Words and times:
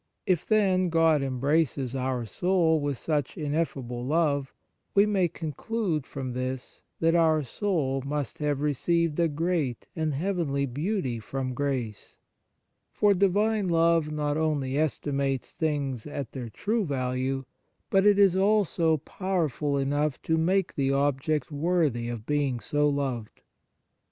If, 0.25 0.47
then, 0.47 0.89
God 0.89 1.21
embraces 1.21 1.95
our 1.95 2.25
soul 2.25 2.79
with 2.79 2.97
such 2.97 3.37
ineffable 3.37 4.03
love, 4.03 4.51
we 4.95 5.05
may 5.05 5.27
conclude 5.27 6.07
from 6.07 6.33
this 6.33 6.81
that 6.99 7.13
our 7.13 7.43
soul 7.43 8.01
must 8.03 8.39
have 8.39 8.61
received 8.61 9.19
a 9.19 9.27
great 9.27 9.85
and 9.95 10.15
heavenly 10.15 10.65
beauty 10.65 11.19
from 11.19 11.53
grace; 11.53 12.17
for 12.91 13.13
Divine 13.13 13.67
love 13.67 14.11
not 14.11 14.37
only 14.37 14.75
es 14.75 14.97
timates 14.97 15.53
things 15.53 16.07
at 16.07 16.31
their 16.31 16.49
true 16.49 16.83
value, 16.83 17.45
but 17.91 18.03
it 18.03 18.17
is 18.17 18.35
also 18.35 18.97
powerful 18.97 19.77
enough 19.77 20.19
to 20.23 20.35
make 20.35 20.73
the 20.73 20.91
object 20.91 21.51
worthy 21.51 22.09
of 22.09 22.25
being 22.25 22.59
so 22.59 22.89
loved. 22.89 23.41